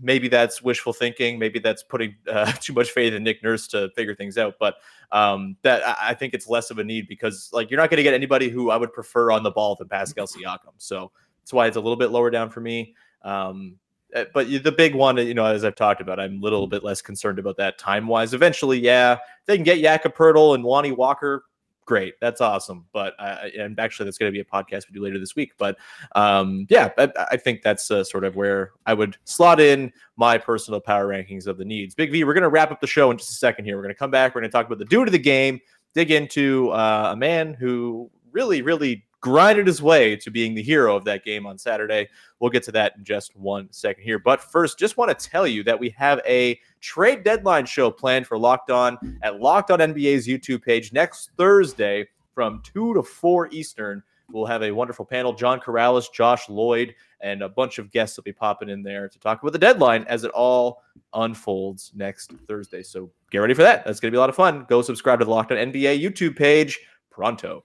[0.01, 1.38] maybe that's wishful thinking.
[1.38, 4.55] Maybe that's putting uh, too much faith in Nick Nurse to figure things out.
[4.59, 4.77] But
[5.12, 8.03] um, that I think it's less of a need because like you're not going to
[8.03, 10.75] get anybody who I would prefer on the ball than Pascal Siakam.
[10.79, 12.94] So that's why it's a little bit lower down for me.
[13.22, 13.77] Um,
[14.14, 16.83] eh, but the big one, you know, as I've talked about, I'm a little bit
[16.83, 18.35] less concerned about that time wise.
[18.35, 21.44] Eventually, yeah, they can get Jakob Poeltl and Lonnie Walker
[21.87, 22.14] great.
[22.20, 22.85] That's awesome.
[22.92, 25.53] But I, and actually, that's going to be a podcast we do later this week.
[25.57, 25.79] But
[26.14, 30.37] um, yeah, I, I, think that's uh, sort of where I would slot in my
[30.37, 31.94] personal power rankings of the needs.
[31.94, 33.77] Big V, we're going to wrap up the show in just a second here.
[33.77, 34.35] We're going to come back.
[34.35, 35.61] We're going to talk about the dude of the game,
[35.94, 40.95] dig into uh, a man who really, really grinded his way to being the hero
[40.95, 42.09] of that game on Saturday.
[42.39, 44.21] We'll get to that in just one second here.
[44.21, 48.29] But first, just want to tell you that we have a trade deadline show planned
[48.29, 53.49] for Locked On at Locked On NBA's YouTube page next Thursday from 2 to 4
[53.51, 54.01] Eastern.
[54.31, 55.33] We'll have a wonderful panel.
[55.33, 59.19] John Karalis, Josh Lloyd, and a bunch of guests will be popping in there to
[59.19, 60.85] talk about the deadline as it all
[61.15, 62.85] unfolds next Thursday.
[62.85, 63.85] So get ready for that.
[63.85, 64.67] That's going to be a lot of fun.
[64.69, 66.79] Go subscribe to the Locked On NBA YouTube page
[67.11, 67.65] pronto.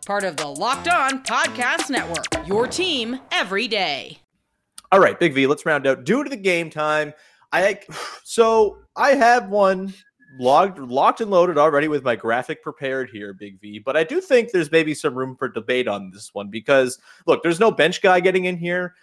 [0.11, 4.19] Part of the Locked On Podcast Network, your team every day.
[4.91, 6.03] All right, Big V, let's round out.
[6.03, 7.13] Dude of the game time,
[7.53, 7.79] I
[8.25, 9.93] so I have one
[10.37, 13.79] logged, locked and loaded already with my graphic prepared here, Big V.
[13.79, 17.41] But I do think there's maybe some room for debate on this one because look,
[17.41, 18.95] there's no bench guy getting in here.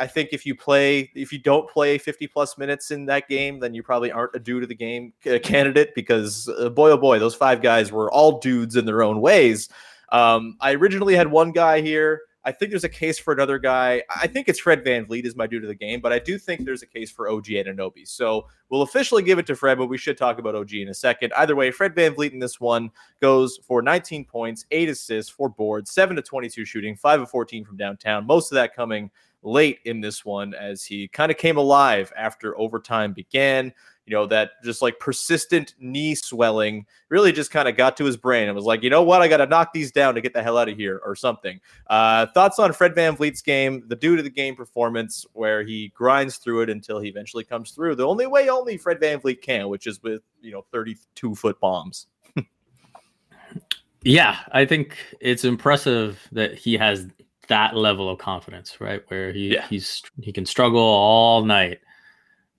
[0.00, 3.60] I think if you play, if you don't play 50 plus minutes in that game,
[3.60, 5.12] then you probably aren't a dude of the game
[5.44, 9.20] candidate because uh, boy, oh boy, those five guys were all dudes in their own
[9.20, 9.68] ways.
[10.10, 12.22] Um, I originally had one guy here.
[12.42, 14.02] I think there's a case for another guy.
[14.08, 16.64] I think it's Fred VanVleet is my dude of the game, but I do think
[16.64, 18.08] there's a case for OG and Anunoby.
[18.08, 20.94] So we'll officially give it to Fred, but we should talk about OG in a
[20.94, 21.34] second.
[21.36, 25.90] Either way, Fred VanVleet in this one goes for 19 points, eight assists, four boards,
[25.90, 28.26] seven to 22 shooting, five of 14 from downtown.
[28.26, 29.10] Most of that coming
[29.42, 33.72] late in this one as he kind of came alive after overtime began.
[34.10, 38.16] You know, that just like persistent knee swelling really just kind of got to his
[38.16, 40.34] brain and was like, you know what, I got to knock these down to get
[40.34, 41.60] the hell out of here or something.
[41.86, 46.38] Uh, thoughts on Fred VanVleet's game, the dude of the game performance where he grinds
[46.38, 49.86] through it until he eventually comes through the only way only Fred VanVleet can, which
[49.86, 52.08] is with, you know, 32 foot bombs.
[54.02, 57.06] yeah, I think it's impressive that he has
[57.50, 59.02] that level of confidence, right?
[59.08, 59.66] Where he yeah.
[59.68, 61.80] he's he can struggle all night,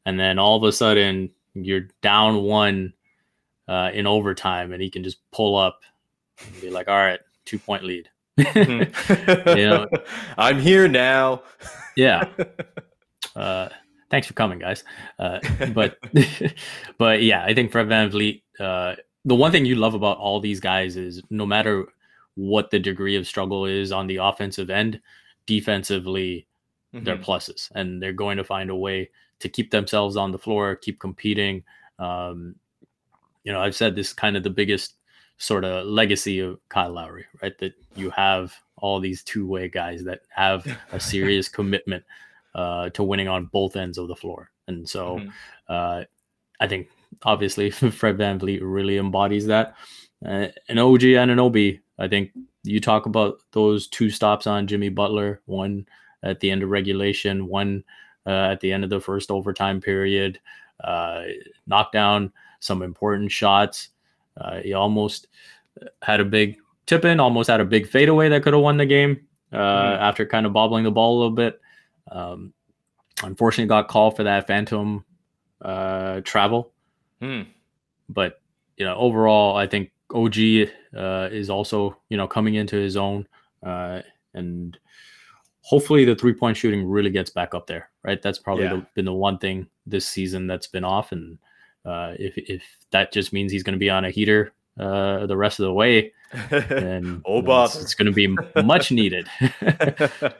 [0.05, 2.93] and then all of a sudden you're down one
[3.67, 5.81] uh, in overtime, and he can just pull up
[6.39, 8.09] and be like, "All right, two point lead."
[8.39, 8.83] Hmm.
[9.57, 9.87] you know,
[10.37, 11.43] I'm here now.
[11.95, 12.25] yeah.
[13.33, 13.69] Uh,
[14.09, 14.83] thanks for coming, guys.
[15.17, 15.39] Uh,
[15.73, 15.97] but
[16.97, 18.41] but yeah, I think Fred VanVleet.
[18.59, 21.85] Uh, the one thing you love about all these guys is no matter
[22.35, 24.99] what the degree of struggle is on the offensive end.
[25.45, 26.45] Defensively,
[26.93, 27.05] mm-hmm.
[27.05, 29.09] they're pluses, and they're going to find a way
[29.41, 31.63] to keep themselves on the floor, keep competing.
[31.99, 32.55] Um,
[33.43, 34.95] you know, I've said this kind of the biggest
[35.37, 37.57] sort of legacy of Kyle Lowry, right?
[37.59, 42.03] That you have all these two way guys that have a serious commitment
[42.53, 44.51] uh, to winning on both ends of the floor.
[44.67, 45.29] And so mm-hmm.
[45.67, 46.03] uh,
[46.59, 46.89] I think
[47.23, 49.75] obviously Fred VanVleet really embodies that.
[50.23, 51.55] Uh, an OG and an OB,
[51.97, 52.31] I think
[52.63, 55.87] you talk about those two stops on Jimmy Butler, one
[56.23, 57.83] at the end of regulation, one
[58.25, 60.39] at the end of the first overtime period,
[60.83, 61.23] uh,
[61.67, 63.89] knocked down some important shots.
[64.37, 65.27] Uh, he almost
[66.01, 68.85] had a big tip in, almost had a big fadeaway that could have won the
[68.85, 70.03] game uh, mm-hmm.
[70.03, 71.59] after kind of bobbling the ball a little bit.
[72.11, 72.53] Um,
[73.23, 75.05] unfortunately, got called for that phantom
[75.61, 76.71] uh, travel.
[77.21, 77.47] Mm.
[78.09, 78.41] But
[78.77, 80.37] you know, overall, I think OG
[80.95, 83.27] uh, is also you know coming into his own,
[83.65, 84.01] uh,
[84.33, 84.77] and
[85.61, 87.89] hopefully the three point shooting really gets back up there.
[88.03, 88.75] Right, that's probably yeah.
[88.75, 91.37] the, been the one thing this season that's been off, and
[91.85, 95.37] uh, if if that just means he's going to be on a heater uh, the
[95.37, 96.13] rest of the way,
[96.49, 98.27] then oh, it's, it's going to be
[98.61, 99.27] much needed.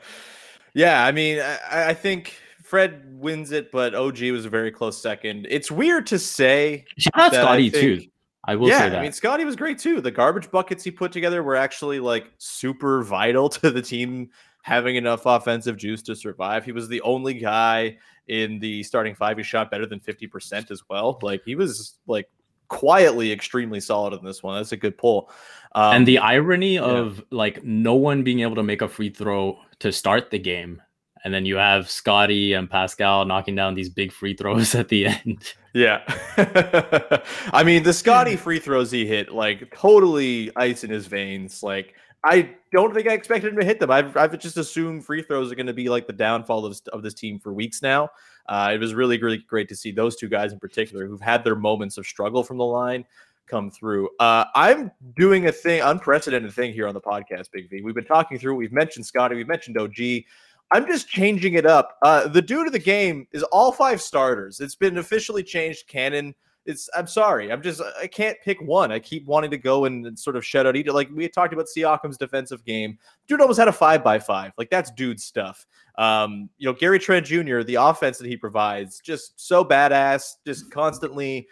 [0.74, 5.00] yeah, I mean, I, I think Fred wins it, but OG was a very close
[5.00, 5.46] second.
[5.50, 6.84] It's weird to say.
[6.98, 8.06] Shout out Scottie too.
[8.44, 8.98] I will yeah, say that.
[8.98, 10.00] I mean, Scottie was great too.
[10.00, 14.30] The garbage buckets he put together were actually like super vital to the team
[14.62, 16.64] having enough offensive juice to survive.
[16.64, 17.98] He was the only guy
[18.28, 21.18] in the starting five who shot better than 50% as well.
[21.22, 22.28] Like he was like
[22.68, 24.56] quietly extremely solid in this one.
[24.56, 25.30] That's a good pull.
[25.74, 26.82] Um, and the irony yeah.
[26.82, 30.80] of like no one being able to make a free throw to start the game
[31.24, 35.06] and then you have Scottie and Pascal knocking down these big free throws at the
[35.06, 35.54] end.
[35.72, 36.02] Yeah.
[37.52, 41.62] I mean, the Scottie free throws he hit, like totally ice in his veins.
[41.62, 43.90] Like, I don't think I expected him to hit them.
[43.90, 47.02] I've, I've just assumed free throws are going to be like the downfall of, of
[47.02, 48.10] this team for weeks now.
[48.46, 51.42] Uh, it was really, really great to see those two guys in particular who've had
[51.42, 53.04] their moments of struggle from the line
[53.46, 54.08] come through.
[54.20, 57.82] Uh, I'm doing a thing, unprecedented thing here on the podcast, Big V.
[57.82, 60.24] We've been talking through, we've mentioned Scottie, we've mentioned OG.
[60.70, 61.98] I'm just changing it up.
[62.02, 64.60] Uh, the dude of the game is all five starters.
[64.60, 66.34] It's been officially changed canon.
[66.64, 67.50] It's I'm sorry.
[67.50, 68.92] I'm just I can't pick one.
[68.92, 70.76] I keep wanting to go and, sort of shut out.
[70.86, 72.98] Like we talked about Siakam's defensive game.
[73.26, 74.52] Dude almost had a five by five.
[74.56, 75.66] Like that's dude stuff.
[75.98, 80.70] Um, you know, Gary Trent Jr., the offense that he provides, just so badass, just
[80.70, 81.48] constantly.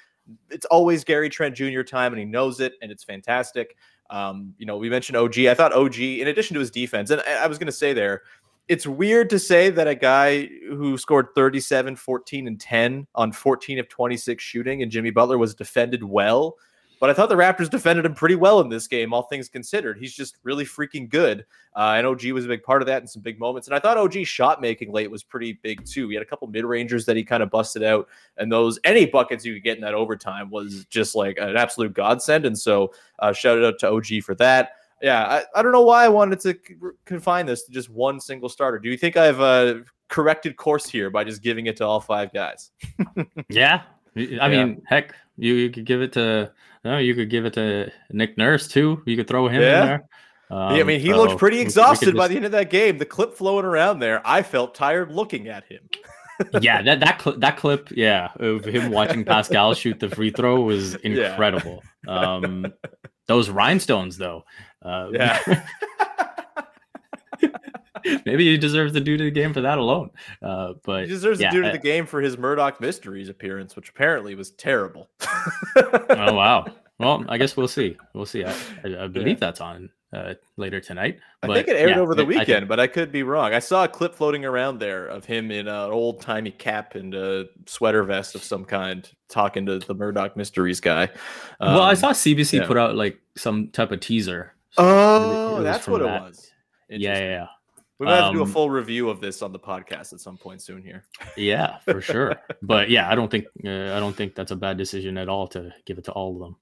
[0.49, 1.83] It's always Gary Trent Jr.
[1.83, 3.77] time, and he knows it, and it's fantastic.
[4.11, 5.39] Um, you know, we mentioned OG.
[5.41, 8.23] I thought OG, in addition to his defense, and I was going to say there,
[8.71, 13.81] it's weird to say that a guy who scored 37, 14, and 10 on 14
[13.81, 16.57] of 26 shooting and Jimmy Butler was defended well.
[17.01, 19.99] But I thought the Raptors defended him pretty well in this game, all things considered.
[19.99, 21.47] He's just really freaking good.
[21.75, 23.67] Uh, and OG was a big part of that in some big moments.
[23.67, 26.09] And I thought OG shot making late was pretty big too.
[26.09, 28.07] He had a couple mid rangers that he kind of busted out.
[28.37, 31.93] And those, any buckets you could get in that overtime was just like an absolute
[31.93, 32.47] godsend.
[32.47, 36.05] And so uh, shout out to OG for that yeah, I, I don't know why
[36.05, 36.55] I wanted to
[37.05, 38.79] confine this to just one single starter.
[38.79, 39.77] Do you think I've uh,
[40.09, 42.71] corrected course here by just giving it to all five guys?
[43.49, 43.83] yeah,
[44.17, 44.49] I Yeah.
[44.49, 46.53] mean, heck, you, you could give it to
[46.85, 49.03] no, you could give it to Nick Nurse too.
[49.07, 49.81] You could throw him Yeah.
[49.83, 50.05] in there.
[50.51, 52.45] yeah, I Um, mean, he so looked pretty we- we could exhausted by the end
[52.47, 52.99] of that game.
[52.99, 55.81] The clip flowing around there, I felt tired looking at him.
[56.63, 60.61] yeah, that that cli that clip, yeah, of him watching Pascal shoot the free throw
[60.63, 61.33] was Yeah.
[61.33, 61.83] incredible.
[62.09, 62.73] Um,
[63.27, 64.45] those rhinestones, though,
[64.83, 65.39] uh, Yeah.
[68.27, 70.11] maybe he deserves to dude of the game for that alone.
[70.43, 73.77] Uh, but He deserves yeah, to dude of the game for his Murdoch Mysteries appearance,
[73.77, 75.09] which apparently was terrible.
[75.77, 76.67] oh wow.
[76.99, 77.97] Well, I guess we'll see.
[78.15, 78.45] We'll see.
[78.45, 78.55] I,
[78.85, 81.19] I, believe that's on uh, later tonight.
[81.43, 83.55] I think it aired yeah, over the I think- weekend, but I could be wrong.
[83.55, 87.15] I saw a clip floating around there of him in an old timey cap and
[87.15, 91.09] a sweater vest of some kind, talking to the Murdoch Mysteries guy.
[91.59, 92.67] well, I Um, saw CBC yeah.
[92.67, 94.53] put out like some type of teaser.
[94.79, 96.17] Oh, it that's what that.
[96.17, 96.51] it was.
[96.89, 97.47] Yeah, yeah, yeah.
[97.99, 100.21] We might have to do a Um, full review of this on the podcast at
[100.21, 101.05] some point soon here.
[101.37, 102.37] Yeah, for sure.
[102.63, 105.47] but yeah, I don't think uh, I don't think that's a bad decision at all
[105.49, 106.57] to give it to all of them.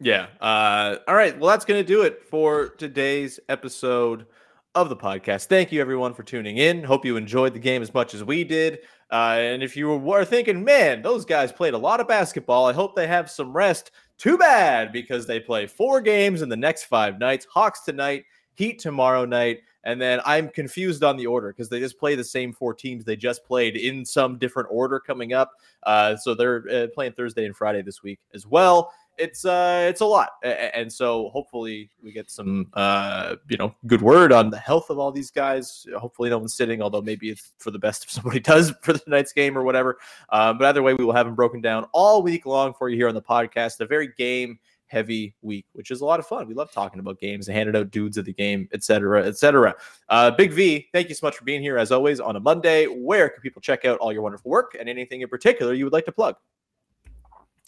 [0.00, 0.26] Yeah.
[0.40, 1.36] Uh, all right.
[1.38, 4.26] Well, that's going to do it for today's episode
[4.74, 5.46] of the podcast.
[5.46, 6.82] Thank you, everyone, for tuning in.
[6.82, 8.80] Hope you enjoyed the game as much as we did.
[9.10, 12.72] Uh, and if you were thinking, man, those guys played a lot of basketball, I
[12.72, 13.92] hope they have some rest.
[14.18, 18.78] Too bad because they play four games in the next five nights Hawks tonight, Heat
[18.78, 19.60] tomorrow night.
[19.86, 23.04] And then I'm confused on the order because they just play the same four teams
[23.04, 25.52] they just played in some different order coming up.
[25.82, 30.00] Uh, so they're uh, playing Thursday and Friday this week as well it's uh it's
[30.00, 34.58] a lot and so hopefully we get some uh you know good word on the
[34.58, 35.86] health of all these guys.
[35.96, 39.02] Hopefully no one's sitting although maybe it's for the best if somebody does for the
[39.06, 39.98] night's game or whatever.
[40.30, 42.96] Uh, but either way we will have them broken down all week long for you
[42.96, 43.80] here on the podcast.
[43.80, 46.46] A very game heavy week which is a lot of fun.
[46.46, 49.74] We love talking about games and handing out dudes of the game etc etc
[50.08, 52.86] uh big v thank you so much for being here as always on a monday.
[52.86, 55.92] Where can people check out all your wonderful work and anything in particular you would
[55.92, 56.36] like to plug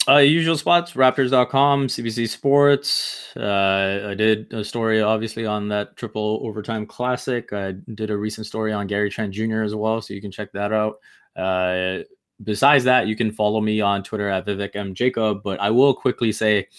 [0.09, 3.33] Uh, usual spots, raptors.com, CBC Sports.
[3.35, 7.51] Uh, I did a story, obviously, on that triple overtime classic.
[7.51, 9.63] I did a recent story on Gary Trent Jr.
[9.63, 10.99] as well, so you can check that out.
[11.35, 12.03] Uh,
[12.41, 14.93] besides that, you can follow me on Twitter at Vivek M.
[14.95, 15.43] Jacob.
[15.43, 16.69] But I will quickly say,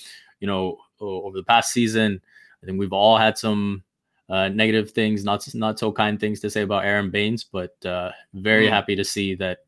[0.41, 2.22] you know, over the past season,
[2.62, 3.85] I think we've all had some
[4.31, 8.11] uh, negative things, not not so kind things to say about Aron Baynes, but uh,
[8.33, 8.70] very Mm.
[8.70, 9.59] happy to see that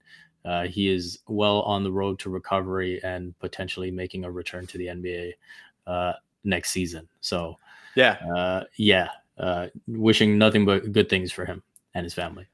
[0.44, 4.78] uh, he is well on the road to recovery and potentially making a return to
[4.78, 5.32] the NBA
[5.86, 6.12] uh,
[6.44, 7.08] next season.
[7.20, 7.58] So,
[7.96, 11.62] yeah uh, yeah, uh, wishing nothing but good things for him
[11.94, 12.46] and his family.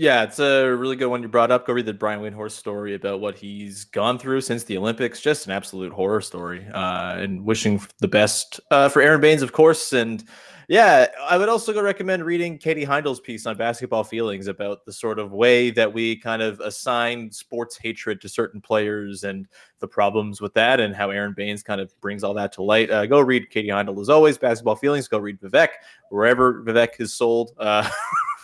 [0.00, 1.66] Yeah, it's a really good one you brought up.
[1.66, 5.20] Go read the Brian Windhorst story about what he's gone through since the Olympics.
[5.20, 6.66] Just an absolute horror story.
[6.72, 9.92] Uh, and wishing the best uh, for Aron Baynes, of course.
[9.92, 10.24] And
[10.68, 14.92] yeah, I would also go recommend reading Katie Heindl's piece on basketball feelings about the
[14.94, 19.48] sort of way that we kind of assign sports hatred to certain players and
[19.80, 22.90] the problems with that, and how Aron Baynes kind of brings all that to light.
[22.90, 24.38] Uh, go read Katie Heindl as always.
[24.38, 25.08] Basketball feelings.
[25.08, 25.68] Go read Vivek
[26.08, 27.52] wherever Vivek is sold.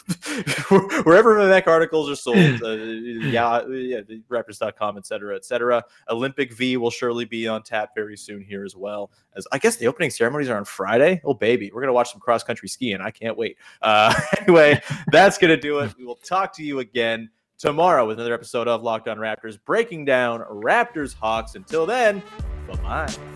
[1.05, 4.01] Wherever Vivek articles are sold, uh, yeah, yeah,
[4.31, 5.85] Raptors.com, et cetera, et cetera.
[6.09, 9.11] Olympic V will surely be on tap very soon here as well.
[9.37, 11.21] As I guess the opening ceremonies are on Friday.
[11.25, 13.01] Oh baby, we're gonna watch some cross country skiing.
[13.01, 13.57] I can't wait.
[13.83, 15.93] Uh, anyway, that's gonna do it.
[15.99, 17.29] We will talk to you again
[17.59, 21.57] tomorrow with another episode of Locked On Raptors, breaking down Raptors Hawks.
[21.57, 22.23] Until then,
[22.69, 23.36] bye bye.